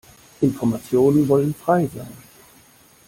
Informationen 0.41 1.27
wollen 1.27 1.53
frei 1.53 1.87
sein. 1.95 2.11